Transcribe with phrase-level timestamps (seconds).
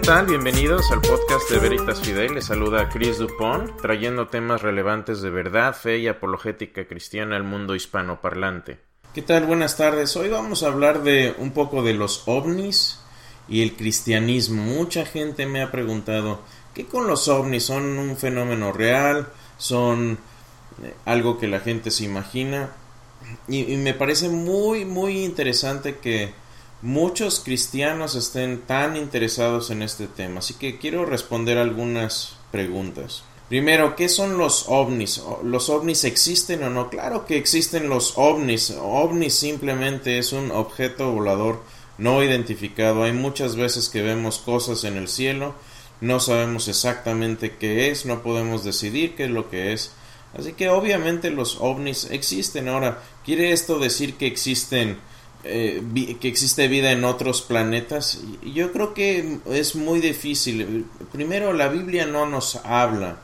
[0.00, 0.26] ¿qué tal?
[0.26, 2.34] Bienvenidos al podcast de Veritas Fidel.
[2.34, 7.74] Les saluda Chris Dupont, trayendo temas relevantes de verdad, fe y apologética cristiana al mundo
[7.74, 8.78] hispanoparlante.
[9.12, 9.46] ¿Qué tal?
[9.46, 10.16] Buenas tardes.
[10.16, 13.00] Hoy vamos a hablar de un poco de los ovnis
[13.48, 14.62] y el cristianismo.
[14.62, 16.42] Mucha gente me ha preguntado,
[16.74, 17.64] ¿qué con los ovnis?
[17.64, 19.26] ¿Son un fenómeno real?
[19.56, 20.16] ¿Son
[20.84, 22.70] eh, algo que la gente se imagina?
[23.48, 26.32] Y me parece muy, muy interesante que
[26.82, 30.38] muchos cristianos estén tan interesados en este tema.
[30.40, 33.22] Así que quiero responder algunas preguntas.
[33.48, 35.22] Primero, ¿qué son los ovnis?
[35.42, 36.90] ¿Los ovnis existen o no?
[36.90, 38.74] Claro que existen los ovnis.
[38.78, 41.62] Ovnis simplemente es un objeto volador
[41.98, 43.02] no identificado.
[43.02, 45.54] Hay muchas veces que vemos cosas en el cielo,
[46.00, 49.92] no sabemos exactamente qué es, no podemos decidir qué es lo que es.
[50.38, 52.68] Así que obviamente los ovnis existen.
[52.68, 54.98] Ahora, ¿quiere esto decir que existen
[55.48, 58.20] eh, que existe vida en otros planetas?
[58.42, 60.86] Yo creo que es muy difícil.
[61.12, 63.18] Primero, la Biblia no nos habla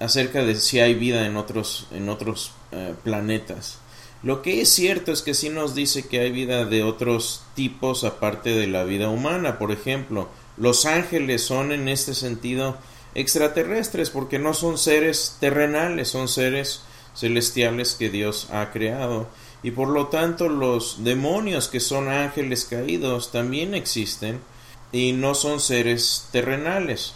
[0.00, 3.78] acerca de si hay vida en otros, en otros eh, planetas.
[4.22, 8.04] Lo que es cierto es que sí nos dice que hay vida de otros tipos
[8.04, 9.58] aparte de la vida humana.
[9.58, 12.76] Por ejemplo, los ángeles son en este sentido
[13.14, 16.82] extraterrestres porque no son seres terrenales, son seres
[17.14, 19.28] celestiales que Dios ha creado.
[19.62, 24.40] Y por lo tanto los demonios que son ángeles caídos también existen
[24.90, 27.14] y no son seres terrenales.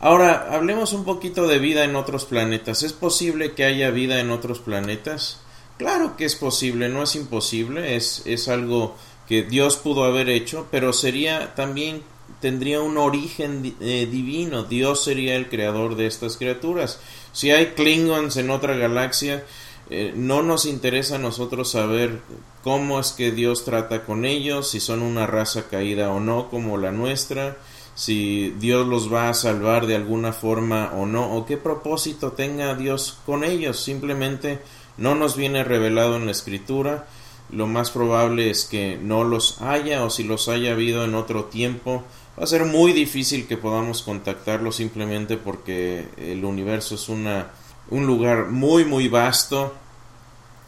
[0.00, 2.82] Ahora, hablemos un poquito de vida en otros planetas.
[2.82, 5.40] ¿Es posible que haya vida en otros planetas?
[5.78, 8.96] Claro que es posible, no es imposible, es, es algo
[9.28, 12.02] que Dios pudo haber hecho, pero sería también
[12.40, 14.64] tendría un origen eh, divino.
[14.64, 17.00] Dios sería el creador de estas criaturas.
[17.32, 19.44] Si hay Klingons en otra galaxia,
[19.90, 22.20] eh, no nos interesa a nosotros saber
[22.62, 26.78] cómo es que Dios trata con ellos, si son una raza caída o no como
[26.78, 27.58] la nuestra,
[27.94, 32.74] si Dios los va a salvar de alguna forma o no, o qué propósito tenga
[32.74, 33.78] Dios con ellos.
[33.78, 34.60] Simplemente
[34.96, 37.06] no nos viene revelado en la escritura.
[37.50, 41.44] Lo más probable es que no los haya o si los haya habido en otro
[41.44, 42.02] tiempo.
[42.38, 47.52] Va a ser muy difícil que podamos contactarlos simplemente porque el universo es una,
[47.90, 49.74] un lugar muy muy vasto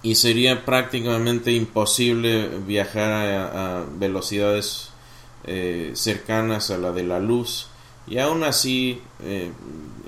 [0.03, 4.91] y sería prácticamente imposible viajar a velocidades
[5.49, 7.69] eh, cercanas a la de la luz.
[8.09, 9.53] Y aún así eh,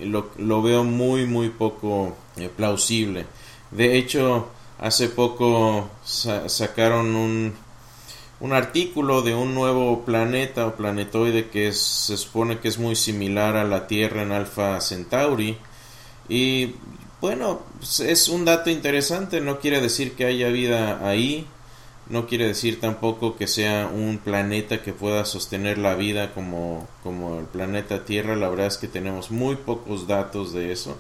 [0.01, 3.27] lo, veo muy muy poco eh, plausible.
[3.71, 4.49] De hecho
[4.81, 7.55] hace poco sacaron un,
[8.41, 13.57] un artículo de un nuevo planeta o planetoide que se supone que es muy similar
[13.57, 15.57] a la Tierra en Alpha Centauri.
[16.29, 16.75] Y
[17.21, 17.63] bueno
[18.01, 21.47] es un dato interesante no quiere decir que haya vida ahí
[22.09, 27.39] no quiere decir tampoco que sea un planeta que pueda sostener la vida como, como
[27.39, 28.35] el planeta Tierra.
[28.35, 30.97] La verdad es que tenemos muy pocos datos de eso.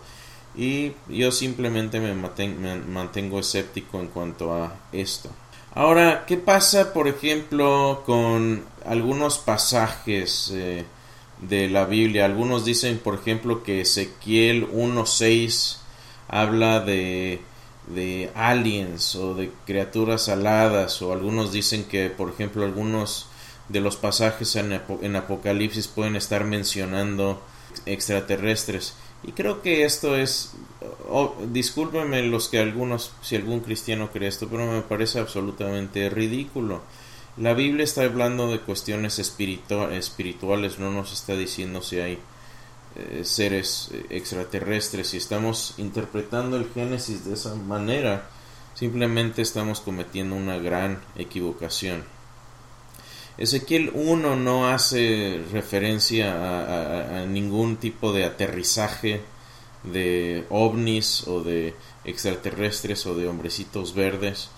[0.55, 5.31] Y yo simplemente me, mantengo escéptico en cuanto a esto.
[5.75, 10.85] Ahora, ¿qué pasa, por ejemplo, con algunos pasajes eh,
[11.41, 12.25] de la Biblia?
[12.25, 15.79] Algunos dicen, por ejemplo, que Ezequiel 1.6
[16.29, 17.41] habla de
[17.89, 23.27] de aliens o de criaturas aladas o algunos dicen que por ejemplo algunos
[23.69, 27.43] de los pasajes en, Apocalipsis pueden estar mencionando
[27.85, 28.95] extraterrestres.
[29.23, 30.53] Y creo que esto es
[31.49, 36.83] discúlpenme los que algunos si algún cristiano cree esto pero me parece absolutamente ridículo.
[37.37, 42.19] La Biblia está hablando de cuestiones espirituales no nos está diciendo si hay
[42.99, 48.29] eh, seres eh, extraterrestres y estamos interpretando el Génesis de esa manera,
[48.75, 52.03] simplemente estamos cometiendo una gran equivocación.
[53.37, 59.21] Ezequiel 1 no hace referencia a, ningún tipo de aterrizaje
[59.85, 64.51] de ovnis o de extraterrestres o de hombrecitos verdes.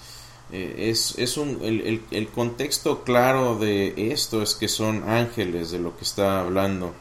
[0.50, 5.79] Eh, es, es un, el, el contexto claro de esto es que son ángeles de
[5.79, 6.94] lo que está hablando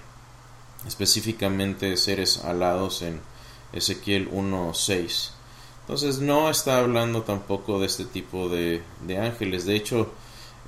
[0.88, 3.22] específicamente seres alados en
[3.74, 5.32] Ezequiel 1.6.
[5.82, 8.84] Entonces no está hablando tampoco de este tipo de,
[9.20, 9.66] ángeles.
[9.66, 10.12] De hecho,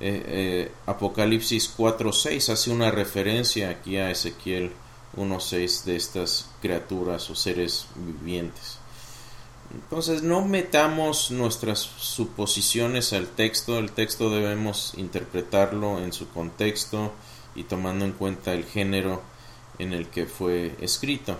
[0.00, 4.72] eh, eh, Apocalipsis 4.6 hace una referencia aquí a Ezequiel
[5.16, 8.78] 1.6 de estas criaturas o seres vivientes.
[9.74, 17.12] Entonces no metamos nuestras suposiciones al texto, el texto debemos interpretarlo en su contexto
[17.54, 19.22] y tomando en cuenta el género
[19.78, 21.38] en el que fue escrito.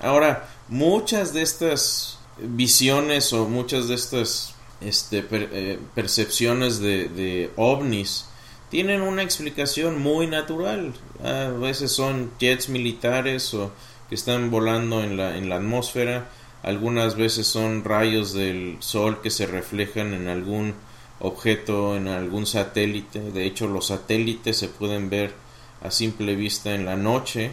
[0.00, 8.26] Ahora, muchas de estas visiones o muchas de estas este, eh, percepciones de, ovnis
[8.70, 10.94] tienen una explicación muy natural.
[11.24, 13.72] A veces son jets militares o
[14.08, 16.28] que están volando en la, en la atmósfera.
[16.62, 20.74] Algunas veces son rayos del sol que se reflejan en algún
[21.20, 23.20] objeto, en algún satélite.
[23.20, 25.34] De hecho, los satélites se pueden ver
[25.82, 27.52] a simple vista en la noche.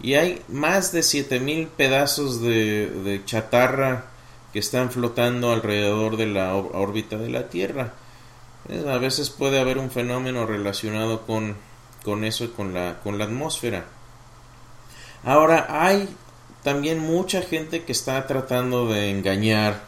[0.00, 4.06] Y hay más de 7000 pedazos de, chatarra
[4.52, 7.94] que están flotando alrededor de la órbita de la Tierra.
[8.68, 11.56] Eh, a veces puede haber un fenómeno relacionado con,
[12.04, 13.86] con eso con la, con la atmósfera.
[15.24, 16.08] Ahora hay
[16.62, 19.82] también mucha gente que está tratando de engañar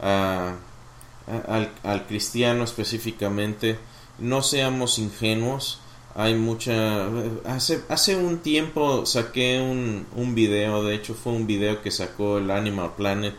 [0.00, 3.78] al, al, cristiano específicamente.
[4.18, 5.80] No seamos ingenuos.
[6.14, 7.08] Hay mucha...
[7.44, 12.38] Hace, hace un tiempo saqué un, un video, de hecho fue un video que sacó
[12.38, 13.34] el Animal Planet.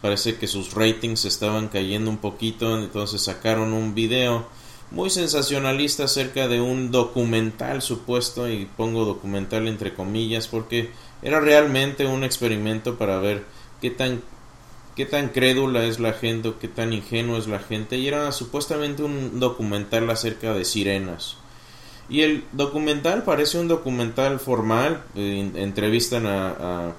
[0.00, 4.46] Parece que sus ratings estaban cayendo un poquito, entonces sacaron un video
[4.90, 10.90] muy sensacionalista acerca de un documental supuesto, y pongo documental entre comillas, porque
[11.20, 13.44] era realmente un experimento para ver
[13.80, 14.22] qué tan
[14.94, 18.30] qué tan crédula es la gente o qué tan ingenua es la gente y era
[18.30, 21.36] supuestamente un documental acerca de sirenas
[22.08, 26.94] y el documental parece un documental formal eh, entrevistan a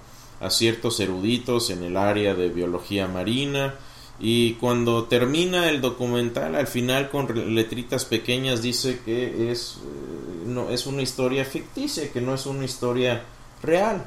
[0.50, 3.74] ciertos eruditos en el área de biología marina
[4.20, 10.70] y cuando termina el documental al final con letritas pequeñas dice que es eh, no
[10.70, 13.24] es una historia ficticia que no es una historia
[13.62, 14.06] real.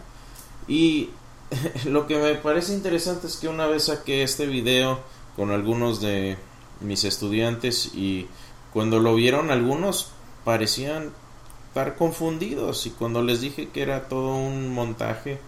[0.67, 1.11] Y
[1.87, 5.01] lo que me parece interesante es que una vez saqué este video
[5.37, 6.39] con algunos de
[6.81, 8.27] mis estudiantes y
[8.73, 10.12] cuando lo vieron algunos
[10.49, 11.12] parecían
[11.69, 15.39] estar confundidos y cuando les dije que era todo un montaje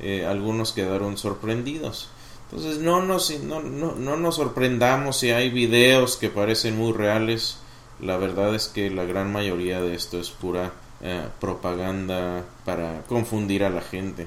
[0.00, 2.10] eh, algunos quedaron sorprendidos.
[2.50, 7.56] Entonces no nos, no, no, nos sorprendamos si hay videos que parecen muy reales.
[8.00, 13.64] La verdad es que la gran mayoría de esto es pura eh, propaganda para confundir
[13.64, 14.26] a la gente.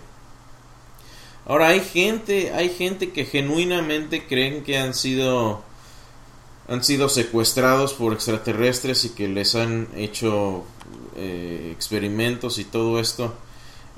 [1.45, 5.61] Ahora hay gente, hay gente que genuinamente creen que han sido
[6.67, 10.65] han sido secuestrados por extraterrestres y que les han hecho
[11.15, 13.33] eh, experimentos y todo esto.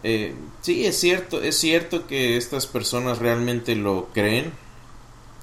[0.04, 4.54] Eh, sí, es cierto, es cierto que estas personas realmente lo creen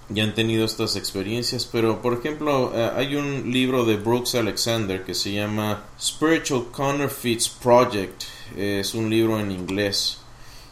[0.08, 5.04] y han tenido estas experiencias, pero por ejemplo eh, hay un libro de Brooks Alexander
[5.04, 8.22] que se llama Spiritual Counterfeits Project,
[8.56, 10.18] es un libro en inglés,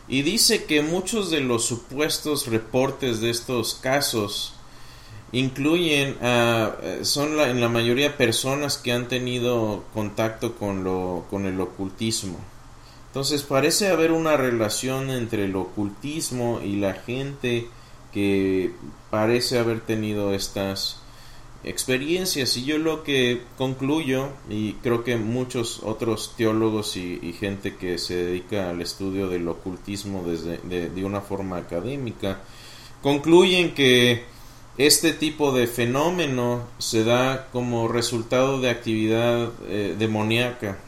[0.07, 4.54] y dice que muchos de los supuestos reportes de estos casos
[5.35, 11.47] incluyen, uh, son la, en la mayoría personas que han tenido contacto con, lo, con
[11.47, 12.39] el ocultismo.
[13.09, 17.67] Entonces parece haber una relación entre el ocultismo y la gente
[18.13, 18.73] que
[19.11, 21.01] parece haber tenido estas
[21.65, 27.99] experiencias y yo lo que concluyo y creo que muchos otros teólogos y, gente que
[27.99, 32.41] se dedica al estudio del ocultismo desde de, una forma académica
[33.03, 34.25] concluyen que
[34.77, 40.79] este tipo de fenómeno se da como resultado de actividad eh, demoníaca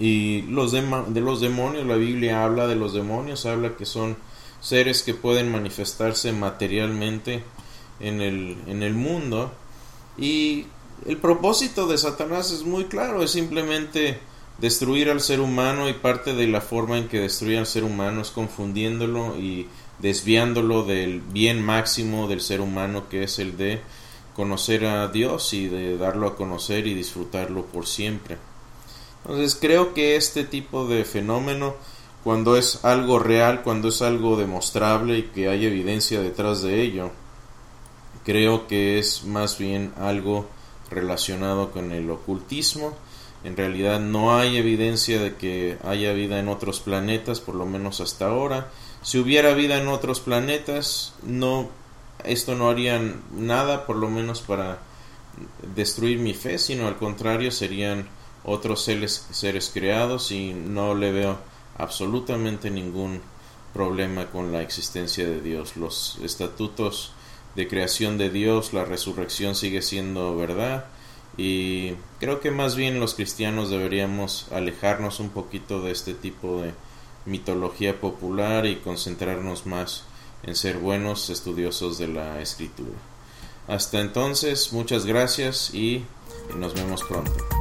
[0.00, 0.80] y los de,
[1.20, 4.16] los demonios, la Biblia habla de los demonios, habla que son
[4.60, 7.44] seres que pueden manifestarse materialmente
[8.00, 9.52] en el, en el mundo.
[10.16, 10.66] Y
[11.04, 14.18] el propósito de Satanás es muy claro, es simplemente
[14.60, 18.20] destruir al ser humano y parte de la forma en que destruye al ser humano
[18.20, 19.68] es confundiéndolo y
[19.98, 23.80] desviándolo del bien máximo del ser humano que es el de
[24.34, 28.38] conocer a Dios y de darlo a conocer y disfrutarlo por siempre.
[29.22, 31.74] Entonces creo que este tipo de fenómeno,
[32.24, 37.10] cuando es algo real, cuando es algo demostrable y que hay evidencia detrás de ello,
[38.24, 40.46] creo que es más bien algo
[40.90, 42.94] relacionado con el ocultismo.
[43.42, 48.00] En realidad no hay evidencia de que haya vida en otros planetas, por lo menos
[48.00, 48.68] hasta ahora.
[49.02, 51.70] Si hubiera vida en otros planetas, no
[52.24, 53.00] esto no haría
[53.32, 54.78] nada, por lo menos para
[55.74, 58.08] destruir mi fe, sino al contrario serían
[58.44, 61.38] otros seres, seres creados y no le veo
[61.78, 63.22] absolutamente ningún
[63.72, 65.76] problema con la existencia de Dios.
[65.76, 67.12] Los estatutos
[67.56, 70.86] de creación de Dios, la resurrección sigue siendo verdad
[71.36, 76.72] y creo que más bien los cristianos deberíamos alejarnos un poquito de este tipo de
[77.26, 80.04] mitología popular y concentrarnos más
[80.42, 82.98] en ser buenos estudiosos de la escritura.
[83.68, 86.04] Hasta entonces, muchas gracias y
[86.56, 87.59] nos vemos pronto.